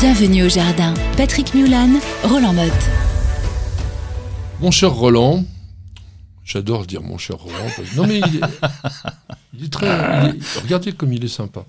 Bienvenue 0.00 0.44
au 0.44 0.48
jardin. 0.48 0.94
Patrick 1.16 1.54
Mulan, 1.54 1.90
Roland 2.24 2.52
Motte. 2.54 2.72
Mon 4.60 4.70
cher 4.70 4.92
Roland, 4.92 5.44
j'adore 6.44 6.86
dire 6.86 7.02
mon 7.02 7.18
cher 7.18 7.36
Roland. 7.36 7.66
parce- 7.76 7.94
Non 7.96 8.06
mais 8.06 8.18
il 8.20 8.36
est, 8.36 8.40
il 9.58 9.64
est 9.66 9.72
très... 9.72 9.86
il 9.86 10.36
est- 10.40 10.60
regardez 10.62 10.92
comme 10.92 11.12
il 11.12 11.24
est 11.24 11.28
sympa. 11.28 11.64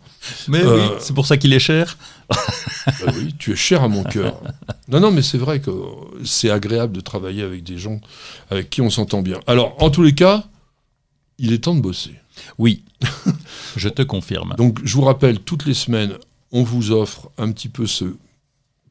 Mais 0.48 0.60
Euh, 0.62 0.76
oui, 0.78 0.96
c'est 1.00 1.14
pour 1.14 1.26
ça 1.28 1.38
qu'il 1.38 1.52
est 1.54 1.60
cher. 1.60 1.98
Bah 2.30 3.12
oui, 3.18 3.36
tu 3.38 3.52
es 3.52 3.56
cher 3.56 3.84
à 3.84 3.88
mon 3.88 4.04
cœur. 4.04 4.40
Non, 4.88 5.00
non, 5.00 5.12
mais 5.12 5.22
c'est 5.22 5.38
vrai 5.38 5.60
que 5.60 5.72
c'est 6.24 6.50
agréable 6.50 6.94
de 6.94 7.02
travailler 7.02 7.44
avec 7.44 7.64
des 7.64 7.78
gens 7.78 8.00
avec 8.50 8.70
qui 8.70 8.82
on 8.82 8.90
s'entend 8.90 9.22
bien. 9.22 9.40
Alors, 9.48 9.76
en 9.84 9.90
tous 9.90 10.04
les 10.04 10.16
cas, 10.16 10.46
il 11.38 11.52
est 11.54 11.60
temps 11.66 11.76
de 11.76 11.82
bosser. 11.82 12.16
Oui, 12.58 12.84
je 13.76 13.90
te 13.90 14.02
confirme. 14.04 14.54
Donc, 14.58 14.80
je 14.84 14.94
vous 14.94 15.02
rappelle, 15.04 15.40
toutes 15.40 15.66
les 15.66 15.74
semaines, 15.74 16.14
on 16.52 16.64
vous 16.64 16.92
offre 16.92 17.32
un 17.38 17.52
petit 17.52 17.70
peu 17.70 17.86
ce 17.88 18.06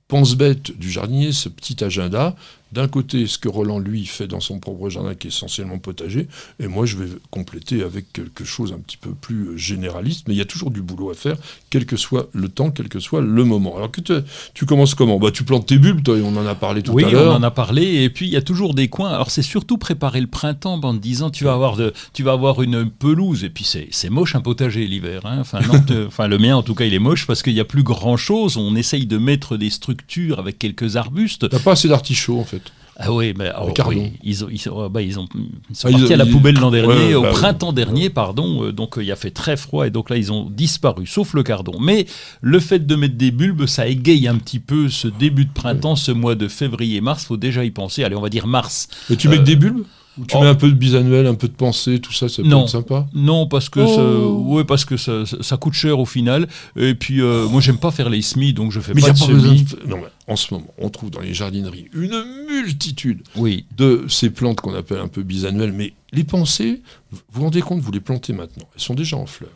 pense-bête 0.09 0.77
du 0.77 0.91
jardinier, 0.91 1.33
ce 1.33 1.49
petit 1.49 1.83
agenda. 1.85 2.35
D'un 2.73 2.89
côté, 2.89 3.27
ce 3.27 3.39
que 3.39 3.49
Roland, 3.49 3.79
lui, 3.79 4.07
fait 4.07 4.27
dans 4.29 4.41
son 4.41 4.59
propre 4.61 4.89
jardin, 4.91 5.15
qui 5.15 5.27
est 5.27 5.31
essentiellement 5.31 5.79
potager, 5.79 6.29
et 6.61 6.69
moi, 6.69 6.87
je 6.87 6.97
vais 6.97 7.09
compléter 7.31 7.83
avec 7.83 8.13
quelque 8.13 8.45
chose 8.45 8.73
un 8.73 8.79
petit 8.79 8.97
peu 8.97 9.11
plus 9.11 9.49
euh, 9.49 9.57
généraliste, 9.57 10.29
mais 10.29 10.35
il 10.35 10.39
y 10.39 10.41
a 10.41 10.45
toujours 10.45 10.71
du 10.71 10.83
boulot 10.83 11.11
à 11.11 11.15
faire, 11.15 11.37
quel 11.71 11.87
que 11.87 11.97
soit 11.97 12.29
le 12.33 12.49
temps, 12.49 12.71
quel 12.71 12.89
que 12.89 13.01
soit 13.01 13.21
le 13.23 13.45
moment. 13.45 13.77
Alors, 13.77 13.91
que 13.91 14.01
tu, 14.01 14.13
tu 14.55 14.67
commences 14.67 14.95
comment? 14.95 15.19
Bah, 15.19 15.31
Tu 15.33 15.45
plantes 15.45 15.67
tes 15.67 15.79
bulbes, 15.79 16.03
toi, 16.03 16.17
et 16.17 16.23
on 16.23 16.37
en 16.37 16.47
a 16.47 16.55
parlé 16.55 16.83
tout 16.83 16.93
oui, 16.93 17.05
à 17.05 17.09
on 17.09 17.11
l'heure. 17.13 17.35
en 17.35 17.43
a 17.43 17.51
parlé. 17.51 18.03
Et 18.05 18.11
puis, 18.11 18.27
il 18.27 18.33
y 18.33 18.37
a 18.37 18.43
toujours 18.43 18.75
des 18.75 18.89
coins. 18.89 19.11
Alors, 19.11 19.31
c'est 19.31 19.43
surtout 19.43 19.77
préparer 19.79 20.21
le 20.21 20.27
printemps 20.29 20.81
en 20.83 20.95
te 20.95 21.01
disant 21.01 21.31
tu 21.31 21.45
vas 21.45 21.53
avoir, 21.55 21.77
de, 21.77 21.93
tu 22.13 22.23
vas 22.23 22.33
avoir 22.33 22.63
une 22.63 22.89
pelouse. 22.89 23.43
Et 23.45 23.51
puis, 23.51 23.65
c'est 23.91 24.11
moche 24.11 24.35
un 24.37 24.41
potager 24.41 24.87
l'hiver. 24.87 25.23
hein. 25.25 25.43
Enfin, 26.07 26.27
le 26.29 26.39
mien, 26.39 26.57
en 26.57 26.63
tout 26.63 26.75
cas, 26.75 26.85
il 26.85 26.95
est 26.95 26.99
moche 26.99 27.27
parce 27.27 27.43
qu'il 27.43 27.55
n'y 27.55 27.61
a 27.61 27.65
plus 27.65 27.83
grand-chose. 27.83 28.57
On 28.57 28.75
essaye 28.77 29.07
de 29.07 29.19
mettre 29.19 29.57
des 29.57 29.71
structures 29.71 30.39
avec 30.39 30.59
quelques 30.59 30.97
arbustes. 30.97 31.49
T'as 31.49 31.59
pas 31.59 31.73
assez 31.73 31.89
d'artichauts, 31.89 32.39
en 32.39 32.45
fait. 32.45 32.60
Ah 33.03 33.11
oui, 33.13 33.33
mais 33.37 33.47
alors, 33.49 33.73
cardon. 33.73 33.93
oui, 33.97 34.13
ils, 34.23 34.45
ont, 34.45 34.49
ils, 34.51 34.59
sont, 34.59 34.91
bah, 34.91 35.01
ils, 35.01 35.19
ont, 35.19 35.27
ils 35.71 35.75
sont 35.75 35.89
Ah, 35.89 35.91
ils- 35.91 35.99
partis 35.99 36.13
à 36.13 36.17
la 36.19 36.27
poubelle 36.27 36.57
l'an 36.57 36.71
dernier, 36.71 36.93
ouais, 37.09 37.15
au 37.15 37.23
bah, 37.23 37.31
printemps 37.31 37.73
dernier, 37.73 38.11
pardon. 38.11 38.65
euh, 38.65 38.73
donc 38.73 38.99
euh, 38.99 39.03
il 39.03 39.11
a 39.11 39.17
fait 39.17 39.31
très 39.31 39.57
froid 39.57 39.87
et 39.87 39.91
donc 39.91 40.11
là 40.11 40.17
ils 40.19 40.31
ont 40.33 40.51
disparu, 40.51 41.07
sauf 41.07 41.33
le 41.33 41.43
cardon. 41.43 41.73
Mais 41.81 42.05
le 42.43 42.61
fait 42.61 42.87
de 42.87 42.95
mettre 42.97 43.17
des 43.17 43.31
bulbes, 43.31 43.65
ça 43.67 43.87
égaye 43.87 44.29
un 44.29 44.37
petit 44.37 44.59
peu 44.59 44.89
ce 44.91 45.09
début 45.09 45.47
de 45.47 45.53
printemps, 45.53 45.97
ce 45.97 46.13
mois 46.13 46.35
de 46.35 46.47
février-mars. 46.47 47.25
Faut 47.25 47.39
déjà 47.39 47.65
y 47.65 47.71
penser. 47.71 48.05
Allez, 48.05 48.17
on 48.17 48.21
va 48.21 48.29
dire 48.29 48.47
mars. 48.47 48.89
Et 49.11 49.17
tu 49.17 49.29
mets 49.29 49.39
que 49.39 49.43
des 49.45 49.57
bulbes? 49.57 49.85
Tu 50.27 50.37
oh. 50.37 50.41
mets 50.41 50.49
un 50.49 50.55
peu 50.55 50.69
de 50.69 50.75
bisannuel, 50.75 51.27
un 51.27 51.35
peu 51.35 51.47
de 51.49 51.53
pensée, 51.55 51.99
tout 52.01 52.13
ça, 52.13 52.29
ça 52.29 52.43
peut 52.43 52.49
Non. 52.49 52.63
être 52.65 52.69
sympa 52.71 53.07
Non, 53.15 53.47
parce 53.47 53.69
que 53.69 53.81
Oh. 53.81 53.95
ça, 53.95 54.51
ouais, 54.55 54.65
parce 54.65 54.85
que 54.85 54.97
ça, 54.97 55.25
ça- 55.25 55.43
ça 55.43 55.57
coûte 55.57 55.73
cher 55.73 55.99
au 55.99 56.05
final. 56.05 56.49
Et 56.77 56.95
puis 56.95 57.21
euh, 57.23 57.49
moi 57.49 57.61
j'aime 57.61 57.79
pas 57.79 57.91
faire 57.91 58.11
les 58.11 58.21
semis, 58.21 58.53
donc 58.53 58.73
je 58.73 58.81
fais 58.81 58.93
Mais 58.93 59.01
pas 59.03 59.11
de 59.13 59.19
pas 59.19 59.25
semis. 59.27 59.63
de... 59.63 59.87
Non, 59.89 59.97
mais 59.99 60.09
en 60.27 60.37
ce 60.37 60.53
moment, 60.53 60.67
on 60.79 60.91
trouve 60.91 61.11
dans 61.11 61.21
les 61.21 61.33
jardineries 61.33 61.89
une 61.95 62.23
multitude 62.49 63.23
Oui, 63.37 63.65
de 63.77 64.05
ces 64.09 64.31
plantes 64.31 64.61
qu'on 64.61 64.75
appelle 64.75 64.99
un 64.99 65.09
peu 65.09 65.23
bisannuelles, 65.23 65.73
mais 65.73 65.95
les 66.13 66.25
pensées, 66.25 66.83
vous 67.13 67.21
vous 67.33 67.43
rendez 67.45 67.63
compte, 67.63 67.81
vous 67.81 67.93
les 67.93 68.01
plantez 68.01 68.33
maintenant, 68.33 68.65
elles 68.75 68.81
sont 68.83 68.95
déjà 68.95 69.17
en 69.17 69.27
fleurs. 69.27 69.51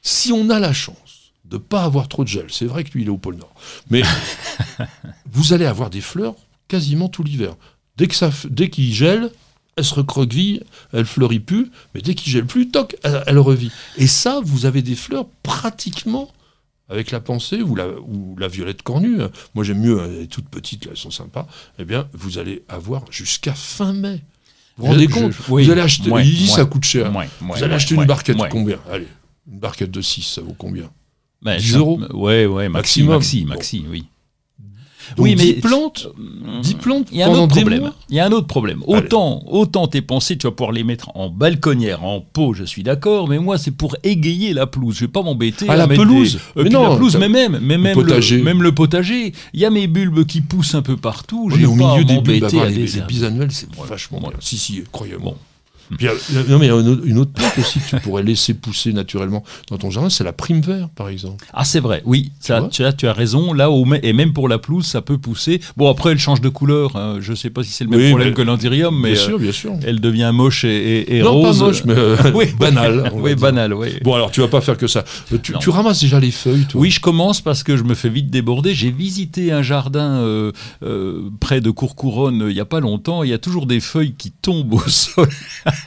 Si 0.00 0.32
on 0.32 0.48
a 0.50 0.58
la 0.58 0.72
chance 0.72 1.32
de 1.44 1.56
ne 1.56 1.60
pas 1.62 1.82
avoir 1.84 2.08
trop 2.08 2.24
de 2.24 2.28
gel, 2.28 2.46
c'est 2.48 2.64
vrai 2.66 2.82
que 2.82 2.90
lui 2.92 3.02
il 3.02 3.06
est 3.08 3.10
au 3.10 3.18
pôle 3.18 3.36
Nord, 3.36 3.54
mais 3.90 4.02
vous 5.30 5.52
allez 5.52 5.66
avoir 5.66 5.90
des 5.90 6.00
fleurs 6.00 6.34
quasiment 6.68 7.08
tout 7.08 7.22
l'hiver. 7.22 7.54
Dès 7.96 8.06
que 8.06 8.14
ça, 8.14 8.30
f- 8.30 8.48
dès 8.48 8.70
qu'il 8.70 8.92
gèle, 8.92 9.30
elle 9.76 9.84
se 9.84 9.94
recroqueville, 9.94 10.64
elle 10.92 11.04
fleurit 11.06 11.40
plus, 11.40 11.70
mais 11.94 12.00
dès 12.02 12.14
qu'il 12.14 12.30
gèle 12.32 12.46
plus, 12.46 12.68
toc, 12.70 12.96
elle, 13.04 13.22
elle 13.26 13.38
revit. 13.38 13.70
Et 13.96 14.06
ça, 14.06 14.40
vous 14.44 14.66
avez 14.66 14.82
des 14.82 14.94
fleurs 14.94 15.26
pratiquement 15.42 16.30
avec 16.88 17.10
la 17.10 17.20
pensée 17.20 17.62
ou 17.62 17.74
la, 17.74 17.86
ou 17.88 18.36
la 18.38 18.48
violette 18.48 18.82
cornue. 18.82 19.16
Moi 19.54 19.64
j'aime 19.64 19.80
mieux, 19.80 19.98
elle 20.04 20.22
est 20.22 20.26
toute 20.26 20.48
petite, 20.48 20.84
là, 20.84 20.90
elles 20.92 20.98
sont 20.98 21.10
sympas. 21.10 21.46
Eh 21.78 21.84
bien, 21.84 22.06
vous 22.12 22.38
allez 22.38 22.64
avoir 22.68 23.04
jusqu'à 23.10 23.54
fin 23.54 23.92
mai. 23.94 24.20
Vous 24.76 24.86
vous 24.86 24.92
rendez 24.92 25.06
Je- 25.08 25.14
compte 25.14 25.32
je- 25.32 25.38
oui. 25.52 25.64
Vous 25.64 25.70
allez 25.70 25.80
acheter, 25.80 26.10
ça 26.46 26.64
coûte 26.66 26.84
cher. 26.84 27.10
Vous 27.40 27.62
allez 27.64 27.74
acheter 27.74 27.94
une 27.94 28.04
barquette 28.04 28.36
combien 28.50 28.78
Allez, 28.90 29.08
une 29.50 29.58
barquette 29.58 29.90
de 29.90 30.00
6, 30.02 30.22
ça 30.22 30.42
vaut 30.42 30.54
combien 30.56 30.90
Ouais, 31.44 31.56
10 31.56 31.72
ça- 31.72 31.78
euros 31.78 31.98
Ouais, 32.12 32.46
ouais, 32.46 32.68
maxi, 32.68 33.02
Maximum. 33.02 33.14
maxi, 33.16 33.40
Bon. 33.42 33.48
maxi, 33.48 33.84
oui. 33.88 34.04
Donc, 35.16 35.24
Oui, 35.26 35.34
10 35.34 35.46
mais- 35.46 35.60
plantes, 35.60 36.08
10 36.62 36.74
plantes 36.74 37.08
Il 37.12 37.18
y 37.18 37.22
a 37.22 37.26
un 37.28 37.30
autre 37.30 37.54
des 37.54 37.60
problème. 37.60 37.80
mois 37.82 37.94
Il 38.10 38.16
y 38.16 38.20
a 38.20 38.26
un 38.26 38.32
autre 38.32 38.46
problème. 38.46 38.82
Autant, 38.86 39.42
autant 39.48 39.86
tes 39.86 40.02
pensées, 40.02 40.36
tu 40.36 40.46
vas 40.46 40.50
pouvoir 40.52 40.72
les 40.72 40.84
mettre 40.84 41.10
en 41.16 41.28
balconnière, 41.28 42.04
en 42.04 42.20
pot, 42.20 42.54
je 42.54 42.64
suis 42.64 42.82
d'accord, 42.82 43.28
mais 43.28 43.38
moi 43.38 43.58
c'est 43.58 43.70
pour 43.70 43.96
égayer 44.02 44.52
la 44.54 44.66
pelouse. 44.66 44.94
Je 44.96 45.00
vais 45.06 45.08
pas 45.12 45.22
m'embêter. 45.22 45.66
Ah, 45.68 45.72
à 45.72 45.76
la 45.76 45.86
mettre 45.86 46.02
pelouse 46.02 46.34
des- 46.56 46.62
Mais 46.62 46.68
Euh, 46.68 46.72
non, 46.72 46.88
la 46.90 46.96
pelouse, 46.96 47.16
mais 47.18 47.28
même, 47.28 47.58
mais 47.62 47.78
même 47.78 47.96
le 47.98 48.04
potager. 48.04 48.42
même 48.42 48.62
le 48.62 48.72
potager. 48.72 49.32
Il 49.54 49.60
y 49.60 49.64
a 49.64 49.70
mes 49.70 49.86
bulbes 49.86 50.24
qui 50.24 50.40
poussent 50.40 50.74
un 50.74 50.82
peu 50.82 50.96
partout. 50.96 51.50
J'ai 51.56 51.66
au 51.66 51.76
pas 51.76 51.92
milieu 51.94 52.04
des 52.04 52.20
bulbes, 52.20 52.44
à 52.44 52.48
herber. 52.66 52.86
bisannuels, 53.08 53.52
c'est 53.52 53.66
Ouais. 53.78 53.86
vachement. 53.88 54.20
Si, 54.40 54.56
si, 54.58 54.82
croyez-moi. 54.92 55.32
Bon. 55.32 55.36
Puis, 55.96 56.08
a- 56.08 56.12
non, 56.48 56.58
mais 56.58 56.66
il 56.66 56.68
y 56.68 56.72
a 56.72 56.80
une 57.04 57.18
autre, 57.18 57.32
plante 57.32 57.52
aussi 57.58 57.78
que 57.80 57.90
tu 57.96 57.96
pourrais 58.02 58.22
laisser 58.22 58.54
pousser 58.54 58.92
naturellement 58.92 59.42
dans 59.70 59.78
ton 59.78 59.90
jardin, 59.90 60.08
c'est 60.10 60.24
la 60.24 60.32
prime 60.32 60.60
vert, 60.60 60.88
par 60.94 61.08
exemple. 61.08 61.44
Ah, 61.52 61.64
c'est 61.64 61.80
vrai, 61.80 62.02
oui, 62.06 62.32
ça, 62.40 62.66
tu, 62.70 62.84
as, 62.84 62.92
tu 62.92 63.06
as 63.06 63.12
raison. 63.12 63.52
Là, 63.52 63.70
au, 63.70 63.86
et 64.02 64.12
même 64.12 64.32
pour 64.32 64.48
la 64.48 64.58
pelouse, 64.58 64.86
ça 64.86 65.02
peut 65.02 65.18
pousser. 65.18 65.60
Bon, 65.76 65.90
après, 65.90 66.12
elle 66.12 66.18
change 66.18 66.40
de 66.40 66.48
couleur. 66.48 66.96
hein. 66.96 67.18
Je 67.20 67.34
sais 67.34 67.50
pas 67.50 67.62
si 67.62 67.70
c'est 67.70 67.84
le 67.84 67.90
même 67.90 68.00
Oui, 68.00 68.08
problème 68.08 68.28
mais- 68.28 68.34
que 68.34 68.42
l'antirium, 68.42 68.98
mais 69.00 69.12
bien 69.12 69.20
euh, 69.20 69.24
sûr, 69.26 69.38
bien 69.38 69.52
sûr. 69.52 69.72
elle 69.84 70.00
devient 70.00 70.30
moche 70.32 70.64
et, 70.64 70.68
et- 70.68 71.18
et 71.18 71.22
non, 71.22 71.32
rose. 71.32 71.58
pas 71.58 71.64
moche, 71.66 71.84
mais 71.84 71.94
euh, 71.96 72.16
Oui, 72.34 72.46
banal. 72.58 73.10
on 73.12 73.20
va 73.20 73.22
Oui, 73.22 73.34
oui. 73.74 73.88
Bon, 74.02 74.14
alors 74.14 74.30
tu 74.30 74.40
vas 74.40 74.48
pas 74.48 74.60
faire 74.60 74.76
que 74.76 74.86
ça. 74.86 75.04
Euh, 75.32 75.38
Tu, 75.38 75.70
ramasses 75.70 76.00
déjà 76.00 76.18
les 76.20 76.30
feuilles, 76.30 76.64
toi 76.66 76.80
Oui, 76.80 76.90
je 76.90 77.00
commence 77.00 77.40
parce 77.40 77.62
que 77.62 77.76
je 77.76 77.82
me 77.84 77.94
fais 77.94 78.08
vite 78.08 78.30
déborder. 78.30 78.74
J'ai 78.74 78.90
visité 78.90 79.52
un 79.52 79.62
jardin 79.62 80.16
euh, 80.20 80.52
euh, 80.82 81.28
près 81.40 81.60
de 81.60 81.70
Courcouronne 81.70 82.42
euh, 82.42 82.50
il 82.50 82.56
y 82.56 82.60
a 82.60 82.64
pas 82.64 82.80
longtemps. 82.80 83.22
Il 83.22 83.30
y 83.30 83.32
a 83.32 83.38
toujours 83.38 83.66
des 83.66 83.80
feuilles 83.80 84.14
qui 84.16 84.30
tombent 84.30 84.74
au 84.74 84.80
sol 84.88 85.28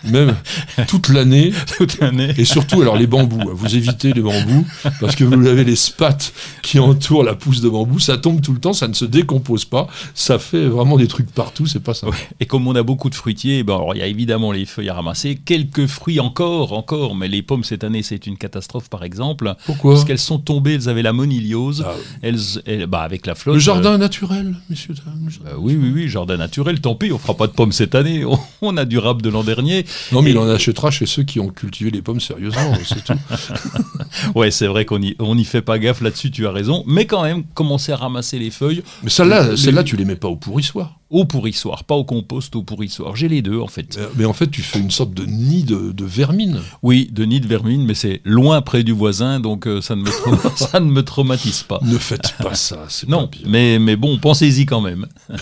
Même 0.03 0.35
toute 0.87 1.09
l'année. 1.09 1.51
toute 1.77 1.99
l'année. 1.99 2.33
Et 2.37 2.45
surtout, 2.45 2.81
alors 2.81 2.97
les 2.97 3.07
bambous. 3.07 3.41
hein. 3.41 3.53
Vous 3.53 3.75
évitez 3.75 4.13
les 4.13 4.21
bambous 4.21 4.65
parce 4.99 5.15
que 5.15 5.23
vous 5.23 5.45
avez 5.47 5.63
les 5.63 5.75
spats 5.75 6.17
qui 6.61 6.79
entourent 6.79 7.23
la 7.23 7.35
pousse 7.35 7.61
de 7.61 7.69
bambou. 7.69 7.99
Ça 7.99 8.17
tombe 8.17 8.41
tout 8.41 8.53
le 8.53 8.59
temps, 8.59 8.73
ça 8.73 8.87
ne 8.87 8.93
se 8.93 9.05
décompose 9.05 9.65
pas. 9.65 9.87
Ça 10.13 10.39
fait 10.39 10.65
vraiment 10.65 10.97
des 10.97 11.07
trucs 11.07 11.31
partout, 11.31 11.65
c'est 11.65 11.79
pas 11.83 11.93
ça. 11.93 12.07
Et 12.39 12.45
comme 12.45 12.67
on 12.67 12.75
a 12.75 12.83
beaucoup 12.83 13.09
de 13.09 13.15
fruitiers, 13.15 13.63
ben 13.63 13.75
alors 13.75 13.95
il 13.95 13.99
y 13.99 14.01
a 14.03 14.07
évidemment 14.07 14.51
les 14.51 14.65
feuilles 14.65 14.89
à 14.89 14.93
ramasser, 14.93 15.35
quelques 15.35 15.87
fruits 15.87 16.19
encore, 16.19 16.73
encore, 16.73 17.15
mais 17.15 17.27
les 17.27 17.41
pommes 17.41 17.63
cette 17.63 17.83
année 17.83 18.03
c'est 18.03 18.27
une 18.27 18.37
catastrophe 18.37 18.89
par 18.89 19.03
exemple, 19.03 19.53
Pourquoi 19.65 19.93
parce 19.93 20.05
qu'elles 20.05 20.19
sont 20.19 20.39
tombées, 20.39 20.75
elles 20.75 20.89
avaient 20.89 21.01
la 21.01 21.13
moniliose, 21.13 21.83
Ah, 21.87 21.93
elles, 22.21 22.39
elles- 22.65 22.85
bah 22.87 23.01
avec 23.01 23.25
la 23.25 23.35
flotte. 23.35 23.55
Le 23.55 23.59
jardin 23.59 23.97
naturel, 23.97 24.55
messieurs, 24.69 24.93
dames. 24.93 25.25
euh, 25.27 25.29
jardin. 25.29 25.49
euh, 25.51 25.59
oui, 25.59 25.77
oui, 25.79 25.91
oui, 25.93 26.07
jardin 26.07 26.37
naturel, 26.37 26.79
tant 26.79 26.95
pis, 26.95 27.11
on 27.11 27.17
fera 27.17 27.35
pas 27.35 27.47
de 27.47 27.51
pommes 27.53 27.71
cette 27.71 27.95
année, 27.95 28.23
on, 28.25 28.39
on 28.61 28.77
a 28.77 28.85
du 28.85 28.97
rap 28.97 29.21
de 29.21 29.29
l'an 29.29 29.43
dernier. 29.43 29.74
Non, 30.11 30.21
mais 30.21 30.29
Et- 30.29 30.33
il 30.33 30.37
en 30.37 30.47
achètera 30.49 30.91
chez 30.91 31.05
ceux 31.05 31.23
qui 31.23 31.39
ont 31.39 31.49
cultivé 31.49 31.89
les 31.91 32.01
pommes 32.01 32.19
sérieusement, 32.21 32.73
c'est 32.85 33.03
tout. 33.03 33.13
Ouais, 34.35 34.51
c'est 34.51 34.67
vrai 34.67 34.85
qu'on 34.85 35.01
y, 35.01 35.15
on 35.19 35.37
y 35.37 35.43
fait 35.45 35.61
pas 35.61 35.77
gaffe 35.79 36.01
là-dessus, 36.01 36.31
tu 36.31 36.47
as 36.47 36.51
raison, 36.51 36.83
mais 36.87 37.05
quand 37.05 37.23
même, 37.23 37.43
commencer 37.53 37.91
à 37.91 37.97
ramasser 37.97 38.39
les 38.39 38.51
feuilles 38.51 38.83
Mais 39.03 39.09
celle-là, 39.09 39.49
Les- 39.51 39.57
celle-là, 39.57 39.83
tu 39.83 39.95
les 39.97 40.05
mets 40.05 40.15
pas 40.15 40.27
au 40.29 40.35
pourrissoir. 40.35 40.99
Au 41.11 41.25
pourrissoir, 41.25 41.83
pas 41.83 41.95
au 41.95 42.03
compost, 42.03 42.55
au 42.55 42.63
pourrissoir. 42.63 43.15
J'ai 43.15 43.27
les 43.27 43.41
deux 43.41 43.59
en 43.59 43.67
fait. 43.67 43.99
Mais 44.17 44.25
en 44.25 44.33
fait, 44.33 44.47
tu 44.49 44.61
fais 44.61 44.79
une 44.79 44.89
sorte 44.91 45.13
de 45.13 45.23
nid 45.25 45.63
de, 45.63 45.91
de 45.91 46.05
vermine. 46.05 46.61
Oui, 46.81 47.09
de 47.11 47.25
nid 47.25 47.39
de 47.41 47.47
vermine, 47.47 47.85
mais 47.85 47.93
c'est 47.93 48.21
loin 48.25 48.61
près 48.61 48.83
du 48.83 48.91
voisin, 48.91 49.39
donc 49.39 49.67
euh, 49.67 49.81
ça, 49.81 49.95
ne 49.95 50.01
me 50.01 50.09
ça 50.55 50.79
ne 50.79 50.89
me 50.91 51.03
traumatise 51.03 51.63
pas. 51.63 51.79
Ne 51.83 51.97
faites 51.97 52.33
pas 52.39 52.55
ça, 52.55 52.85
c'est 52.89 53.07
Non, 53.07 53.27
pas 53.27 53.37
bien. 53.37 53.47
mais, 53.49 53.79
mais 53.79 53.95
bon, 53.95 54.17
pensez-y 54.17 54.65
quand 54.65 54.81
même. 54.81 55.05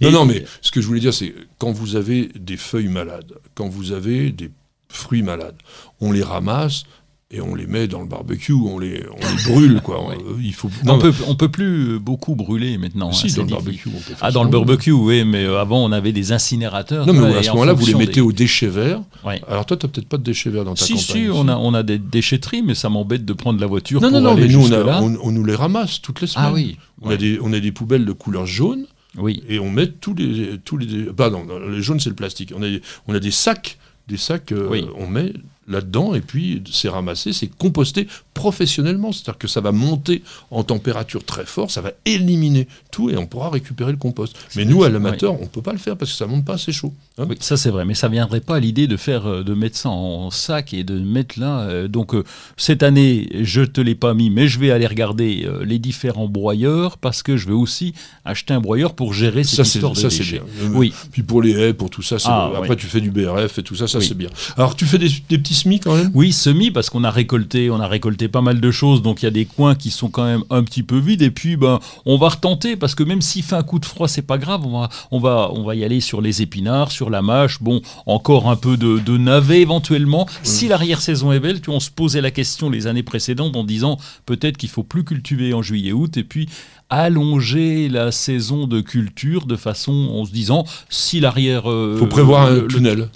Non, 0.00 0.10
non, 0.10 0.24
mais 0.24 0.44
ce 0.62 0.72
que 0.72 0.80
je 0.80 0.86
voulais 0.88 0.98
dire, 0.98 1.14
c'est 1.14 1.32
quand 1.58 1.70
vous 1.70 1.94
avez 1.94 2.28
des 2.34 2.56
feuilles 2.56 2.88
malades, 2.88 3.34
quand 3.54 3.68
vous 3.68 3.92
avez 3.92 4.32
des 4.32 4.50
fruits 4.88 5.22
malades, 5.22 5.54
on 6.00 6.10
les 6.10 6.24
ramasse 6.24 6.82
et 7.32 7.40
on 7.40 7.54
les 7.54 7.66
met 7.66 7.88
dans 7.88 8.00
le 8.00 8.06
barbecue, 8.06 8.52
on 8.52 8.78
les, 8.78 9.02
on 9.10 9.16
les 9.18 9.52
brûle, 9.54 9.80
quoi. 9.80 10.06
Ouais. 10.08 10.16
Euh, 10.16 10.34
Il 10.42 10.52
faut. 10.52 10.68
on 10.82 10.86
Non, 10.86 10.98
peut, 10.98 11.12
on 11.26 11.34
peut 11.34 11.48
plus 11.50 11.94
euh, 11.94 11.98
beaucoup 11.98 12.34
brûler 12.34 12.76
maintenant. 12.78 13.10
si, 13.12 13.26
hein, 13.28 13.32
dans 13.38 13.42
le 13.44 13.48
barbecue, 13.48 13.88
on 13.88 13.92
peut 13.92 13.98
faire 14.00 14.18
Ah, 14.20 14.30
dans 14.30 14.44
le 14.44 14.50
barbecue, 14.50 14.90
oui, 14.92 15.24
mais 15.24 15.44
euh, 15.44 15.60
avant 15.60 15.82
on 15.84 15.92
avait 15.92 16.12
des 16.12 16.32
incinérateurs. 16.32 17.06
Non, 17.06 17.12
mais 17.14 17.20
ouais, 17.20 17.36
à 17.38 17.42
ce 17.42 17.50
en 17.50 17.54
moment-là, 17.54 17.72
vous 17.72 17.86
les 17.86 17.94
mettez 17.94 18.14
des- 18.14 18.20
aux 18.20 18.32
déchets 18.32 18.66
verts. 18.66 19.00
Ouais. 19.24 19.40
Alors 19.48 19.64
toi, 19.66 19.76
tu 19.76 19.88
peut-être 19.88 20.08
pas 20.08 20.18
de 20.18 20.22
déchets 20.24 20.50
verts 20.50 20.64
dans 20.64 20.74
ta 20.74 20.84
Si, 20.84 20.92
campagne. 20.94 21.22
si, 21.24 21.28
on 21.32 21.48
a, 21.48 21.56
on 21.56 21.72
a 21.74 21.82
des 21.82 21.98
déchetteries, 21.98 22.62
mais 22.62 22.74
ça 22.74 22.88
m'embête 22.88 23.24
de 23.24 23.32
prendre 23.32 23.60
la 23.60 23.66
voiture 23.66 24.00
Non, 24.00 24.10
pour 24.10 24.18
non, 24.20 24.24
non, 24.24 24.32
aller 24.36 24.48
mais 24.48 24.52
nous, 24.52 24.66
on, 24.66 24.72
a- 24.72 25.00
on- 25.00 25.18
on 25.22 25.30
nous 25.32 25.44
les 25.44 25.54
ramasse 25.54 26.02
toutes 26.02 26.20
les 26.20 26.26
semaines. 26.26 26.48
Ah 26.50 26.52
oui, 26.52 26.76
On, 27.00 27.10
a 27.10 27.16
des, 27.16 27.38
on 27.42 27.52
a 27.52 27.60
des 27.60 27.72
poubelles 27.72 28.04
de 28.04 28.12
couleur 28.12 28.44
jaune 28.46 28.86
oui. 29.18 29.42
et 29.48 29.58
on 29.58 29.70
met 29.70 29.86
tous 29.88 30.14
les. 30.14 30.58
Tous 30.64 30.76
les 30.76 31.04
pardon, 31.16 31.46
les 31.70 31.82
jaunes, 31.82 32.00
c'est 32.00 32.10
le 32.10 32.16
plastique. 32.16 32.52
On 32.56 32.62
a, 32.62 32.68
des- 32.68 32.82
on 33.08 33.14
a 33.14 33.20
des 33.20 33.30
sacs, 33.30 33.78
des 34.08 34.16
sacs, 34.16 34.52
euh, 34.52 34.68
Oui. 34.70 34.84
on 34.98 35.06
met 35.06 35.32
là-dedans 35.68 36.14
et 36.14 36.20
puis 36.20 36.62
c'est 36.72 36.88
ramassé, 36.88 37.32
c'est 37.32 37.46
composté 37.46 38.08
professionnellement, 38.34 39.12
c'est-à-dire 39.12 39.38
que 39.38 39.46
ça 39.48 39.60
va 39.60 39.70
monter 39.72 40.22
en 40.50 40.64
température 40.64 41.24
très 41.24 41.44
fort, 41.46 41.70
ça 41.70 41.80
va 41.80 41.92
éliminer 42.04 42.66
tout 42.90 43.08
et 43.10 43.16
on 43.16 43.26
pourra 43.26 43.50
récupérer 43.50 43.92
le 43.92 43.98
compost. 43.98 44.34
Mais 44.56 44.64
nous, 44.64 44.82
à 44.82 44.88
l'amateur, 44.88 45.38
on 45.38 45.42
ne 45.44 45.48
peut 45.48 45.62
pas 45.62 45.72
le 45.72 45.78
faire 45.78 45.96
parce 45.96 46.10
que 46.10 46.16
ça 46.16 46.26
monte 46.26 46.44
pas 46.44 46.54
assez 46.54 46.72
chaud. 46.72 46.92
hein. 47.18 47.26
oui, 47.28 47.36
ça 47.40 47.56
c'est 47.56 47.70
vrai, 47.70 47.84
mais 47.84 47.94
ça 47.94 48.08
viendrait 48.08 48.40
pas 48.40 48.56
à 48.56 48.60
l'idée 48.60 48.86
de 48.86 48.96
faire, 48.96 49.26
euh, 49.26 49.42
de 49.44 49.54
mettre 49.54 49.76
ça 49.76 49.90
en 49.90 50.30
sac 50.30 50.74
et 50.74 50.82
de 50.82 50.98
mettre 50.98 51.38
là. 51.38 51.60
euh, 51.60 51.88
donc 51.88 52.14
euh, 52.14 52.24
cette 52.56 52.82
année, 52.82 53.28
je 53.42 53.62
te 53.62 53.80
l'ai 53.80 53.94
pas 53.94 54.14
mis, 54.14 54.30
mais 54.30 54.48
je 54.48 54.58
vais 54.58 54.70
aller 54.72 54.86
regarder 54.86 55.46
les 55.64 55.78
différents 55.78 56.28
broyeurs 56.28 56.98
parce 56.98 57.22
que 57.22 57.36
je 57.36 57.46
vais 57.46 57.52
aussi 57.54 57.94
acheter 58.24 58.54
un 58.54 58.60
broyeur 58.60 58.94
pour 58.94 59.12
gérer 59.14 59.44
cette 59.44 59.56
Ça, 59.56 59.62
histoire 59.62 59.92
de 59.92 59.98
ça, 59.98 60.10
c'est 60.10 60.18
déchets. 60.18 60.42
bien. 60.60 60.70
Oui. 60.72 60.92
Puis 61.12 61.22
pour 61.22 61.42
les 61.42 61.52
haies, 61.52 61.74
pour 61.74 61.90
tout 61.90 62.02
ça, 62.02 62.16
Ah, 62.24 62.50
après 62.56 62.76
tu 62.76 62.86
fais 62.86 63.00
du 63.00 63.10
BRF 63.10 63.58
et 63.58 63.62
tout 63.62 63.74
ça, 63.76 63.86
ça 63.86 64.00
c'est 64.00 64.14
bien. 64.16 64.28
Alors 64.56 64.74
tu 64.76 64.86
fais 64.86 64.98
des, 64.98 65.08
des 65.28 65.38
petits 65.38 65.51
quand 65.82 65.94
même 65.96 66.10
Oui, 66.14 66.32
semi 66.32 66.70
parce 66.70 66.90
qu'on 66.90 67.04
a 67.04 67.10
récolté, 67.10 67.70
on 67.70 67.80
a 67.80 67.86
récolté 67.88 68.28
pas 68.28 68.40
mal 68.40 68.60
de 68.60 68.70
choses, 68.70 69.02
donc 69.02 69.22
il 69.22 69.26
y 69.26 69.28
a 69.28 69.32
des 69.32 69.44
coins 69.44 69.74
qui 69.74 69.90
sont 69.90 70.08
quand 70.08 70.24
même 70.24 70.42
un 70.50 70.62
petit 70.62 70.82
peu 70.82 70.98
vides. 70.98 71.22
Et 71.22 71.30
puis, 71.30 71.56
ben, 71.56 71.78
on 72.06 72.16
va 72.16 72.28
retenter 72.30 72.76
parce 72.76 72.94
que 72.94 73.02
même 73.02 73.20
s'il 73.22 73.42
fait 73.42 73.56
un 73.56 73.62
coup 73.62 73.78
de 73.78 73.84
froid, 73.86 74.08
c'est 74.08 74.22
pas 74.22 74.38
grave. 74.38 74.62
On 74.66 74.80
va, 74.80 74.88
on 75.10 75.18
va, 75.18 75.50
on 75.52 75.62
va 75.64 75.74
y 75.74 75.84
aller 75.84 76.00
sur 76.00 76.20
les 76.20 76.42
épinards, 76.42 76.90
sur 76.92 77.10
la 77.10 77.22
mâche. 77.22 77.58
Bon, 77.62 77.80
encore 78.06 78.48
un 78.50 78.56
peu 78.56 78.76
de, 78.76 78.98
de 78.98 79.16
navet 79.16 79.60
éventuellement. 79.60 80.26
Si 80.42 80.68
l'arrière-saison 80.68 81.32
est 81.32 81.40
belle, 81.40 81.60
tu 81.60 81.66
vois, 81.66 81.76
on 81.76 81.80
se 81.80 81.90
posait 81.90 82.20
la 82.20 82.30
question 82.30 82.70
les 82.70 82.86
années 82.86 83.02
précédentes 83.02 83.56
en 83.56 83.64
disant 83.64 83.98
peut-être 84.26 84.56
qu'il 84.56 84.68
faut 84.68 84.82
plus 84.84 85.04
cultiver 85.04 85.54
en 85.54 85.62
juillet-août 85.62 86.16
et 86.16 86.24
puis 86.24 86.48
allonger 86.96 87.88
la 87.88 88.12
saison 88.12 88.66
de 88.66 88.80
culture 88.80 89.46
de 89.46 89.56
façon 89.56 89.92
en 90.12 90.24
se 90.24 90.30
disant 90.32 90.64
si 90.90 91.20
l'arrière 91.20 91.62
Il 91.66 91.98
faut 91.98 92.06
prévoir 92.06 92.46
un 92.46 92.50
le- 92.54 92.66
tunnel. 92.68 92.98
le 92.98 93.08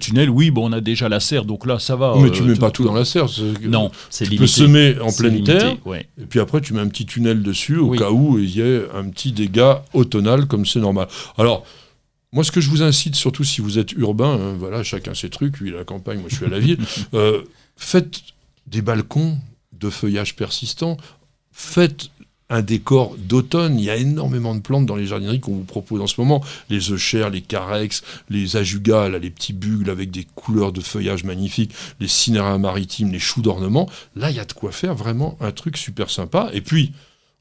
tunnel, 0.00 0.30
oui, 0.30 0.50
bon, 0.50 0.68
on 0.70 0.72
a 0.72 0.80
déjà 0.80 1.08
la 1.08 1.20
serre, 1.20 1.44
donc 1.44 1.66
là, 1.66 1.78
ça 1.78 1.96
va. 1.96 2.14
mais 2.20 2.30
tu 2.30 2.42
euh, 2.42 2.46
mets 2.46 2.54
tu- 2.54 2.60
pas 2.60 2.70
tout 2.70 2.84
dans 2.84 2.94
la 2.94 3.04
serre. 3.04 3.26
Non, 3.62 3.90
c'est 4.10 4.24
Tu 4.24 4.30
limité. 4.30 4.42
peux 4.42 4.46
semer 4.46 4.96
en 5.00 5.12
pleine 5.12 5.34
limité, 5.34 5.58
terre, 5.58 5.76
ouais. 5.86 6.06
et 6.20 6.26
puis 6.26 6.40
après 6.40 6.60
tu 6.60 6.72
mets 6.74 6.80
un 6.80 6.88
petit 6.88 7.06
tunnel 7.06 7.42
dessus 7.42 7.76
au 7.76 7.88
Oui. 7.88 7.98
cas 7.98 8.10
où 8.10 8.38
il 8.38 8.50
y 8.50 8.60
ait 8.60 8.82
un 8.94 9.08
petit 9.10 9.32
dégât 9.32 9.84
automnal 9.92 10.46
comme 10.46 10.64
c'est 10.66 10.80
normal. 10.80 11.08
Alors, 11.38 11.64
moi 12.32 12.44
ce 12.44 12.52
que 12.52 12.60
je 12.60 12.70
vous 12.70 12.82
incite, 12.82 13.14
surtout 13.16 13.44
si 13.44 13.60
vous 13.60 13.78
êtes 13.78 13.92
urbain, 13.92 14.38
hein, 14.40 14.54
voilà, 14.58 14.82
chacun 14.82 15.14
ses 15.14 15.28
trucs, 15.30 15.58
lui 15.58 15.72
à 15.74 15.78
la 15.78 15.84
campagne, 15.84 16.18
moi 16.20 16.28
je 16.30 16.36
suis 16.36 16.46
à 16.46 16.48
la 16.48 16.58
ville, 16.60 16.78
euh, 17.14 17.42
faites 17.76 18.20
des 18.66 18.80
balcons 18.82 19.38
de 19.72 19.90
feuillage 19.90 20.34
persistant, 20.36 20.96
faites 21.52 22.10
un 22.50 22.62
décor 22.62 23.16
d'automne. 23.18 23.78
Il 23.78 23.84
y 23.84 23.90
a 23.90 23.96
énormément 23.96 24.54
de 24.54 24.60
plantes 24.60 24.86
dans 24.86 24.96
les 24.96 25.06
jardineries 25.06 25.40
qu'on 25.40 25.54
vous 25.54 25.64
propose 25.64 26.00
en 26.00 26.06
ce 26.06 26.20
moment. 26.20 26.42
Les 26.70 26.92
euchères, 26.92 27.30
les 27.30 27.40
carex, 27.40 28.02
les 28.28 28.56
ajugas, 28.56 29.08
là, 29.08 29.18
les 29.18 29.30
petits 29.30 29.52
bugles 29.52 29.90
avec 29.90 30.10
des 30.10 30.26
couleurs 30.34 30.72
de 30.72 30.80
feuillage 30.80 31.24
magnifiques, 31.24 31.74
les 32.00 32.08
cinérins 32.08 32.58
maritimes, 32.58 33.10
les 33.12 33.18
choux 33.18 33.42
d'ornement. 33.42 33.88
Là, 34.14 34.30
il 34.30 34.36
y 34.36 34.40
a 34.40 34.44
de 34.44 34.52
quoi 34.52 34.72
faire 34.72 34.94
vraiment 34.94 35.36
un 35.40 35.52
truc 35.52 35.76
super 35.76 36.10
sympa. 36.10 36.50
Et 36.52 36.60
puis, 36.60 36.92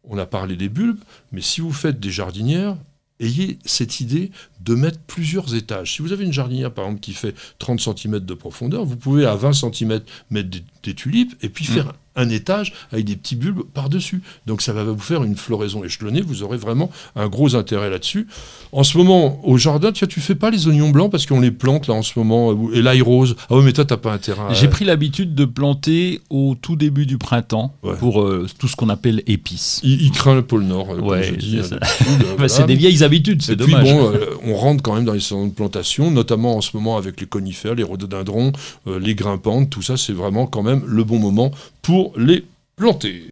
on 0.04 0.18
a 0.18 0.26
parlé 0.26 0.56
des 0.56 0.70
bulbes, 0.70 1.00
mais 1.32 1.42
si 1.42 1.62
vous 1.62 1.72
faites 1.72 2.00
des 2.00 2.12
jardinières, 2.12 2.76
ayez 3.20 3.60
cette 3.64 4.00
idée 4.00 4.32
de 4.62 4.76
mettre 4.76 5.00
plusieurs 5.00 5.56
étages. 5.56 5.94
Si 5.94 6.02
vous 6.02 6.12
avez 6.12 6.26
une 6.26 6.34
jardinière, 6.34 6.74
par 6.74 6.86
exemple, 6.86 7.02
qui 7.02 7.14
fait 7.14 7.36
30 7.60 7.80
cm 7.80 8.20
de 8.20 8.34
profondeur, 8.34 8.86
vous 8.86 8.98
pouvez 8.98 9.26
à 9.26 9.36
20 9.36 9.54
cm 9.54 10.02
mettre 10.30 10.50
des, 10.50 10.64
des 10.84 10.94
tulipes 10.94 11.36
et 11.42 11.50
puis 11.50 11.66
faire 11.66 11.94
un 12.16 12.30
étage 12.30 12.74
avec 12.92 13.06
des 13.06 13.16
petits 13.16 13.36
bulbes 13.36 13.62
par-dessus. 13.74 14.22
Donc 14.46 14.62
ça 14.62 14.74
va 14.74 14.84
vous 14.84 14.98
faire 15.00 15.24
une 15.24 15.36
floraison 15.36 15.84
échelonnée, 15.84 16.22
vous 16.22 16.44
aurez 16.44 16.58
vraiment 16.58 16.90
un 17.16 17.28
gros 17.28 17.56
intérêt 17.56 17.90
là-dessus. 17.90 18.28
En 18.72 18.84
ce 18.84 18.98
moment, 18.98 19.40
au 19.44 19.58
jardin, 19.58 19.92
tiens, 19.92 20.08
tu 20.08 20.20
fais 20.20 20.36
pas 20.36 20.50
les 20.50 20.68
oignons 20.68 20.90
blancs 20.90 21.12
parce 21.12 21.26
qu'on 21.26 21.40
les 21.40 21.52
plante 21.52 21.88
là 21.88 21.94
en 21.94 22.02
ce 22.02 22.18
moment, 22.18 22.52
euh, 22.52 22.76
et 22.76 22.82
l'ail 22.82 23.02
rose. 23.02 23.36
Ah 23.50 23.56
oui, 23.56 23.62
mais 23.64 23.74
toi, 23.74 23.86
t'as 23.86 23.98
pas 23.98 24.14
un 24.14 24.18
terrain. 24.18 24.48
à- 24.50 24.54
J'ai 24.54 24.68
pris 24.68 24.86
l'habitude 24.86 25.36
de 25.36 25.46
planter 25.46 26.22
au 26.30 26.56
tout 26.60 26.76
début 26.76 27.06
du 27.06 27.18
printemps 27.18 27.76
Ouais. 27.84 27.96
pour 27.98 28.22
euh, 28.22 28.48
tout 28.60 28.68
ce 28.68 28.76
qu'on 28.76 28.90
appelle 28.90 29.22
épices. 29.28 29.80
Il, 29.84 30.02
il 30.02 30.12
craint 30.12 30.36
le 30.36 30.42
pôle 30.44 30.64
Nord, 30.64 30.92
euh, 30.92 30.96
comme 30.98 31.08
Ouais, 31.08 31.24
je 31.24 31.36
dis. 31.36 31.60
c'est 31.64 31.80
Bah, 32.38 32.46
voilà. 32.48 32.64
Des 32.66 32.76
vieilles 32.76 33.04
habitudes, 33.04 33.42
c'est 33.42 33.56
puis 33.56 33.74
dommage. 33.74 33.92
bon, 33.92 34.12
euh, 34.12 34.26
on 34.46 34.56
rentre 34.56 34.82
quand 34.84 34.96
même 34.96 35.06
dans 35.06 35.14
les 35.14 35.20
saisons 35.20 35.48
de 35.48 35.52
plantation, 35.54 36.12
notamment 36.12 36.58
en 36.58 36.62
ce 36.62 36.76
moment 36.76 36.98
avec 36.98 37.20
les 37.22 37.28
conifères, 37.28 37.76
les 37.76 37.84
rhododendrons, 37.84 38.52
euh, 38.88 39.00
les 39.00 39.16
grimpantes, 39.16 39.70
tout 39.70 39.82
ça, 39.82 39.98
c'est 39.98 40.14
vraiment 40.14 40.48
quand 40.48 40.64
même 40.64 40.82
le 40.88 41.04
bon 41.04 41.20
moment 41.20 41.52
pour 41.84 42.18
les 42.18 42.44
planter. 42.76 43.32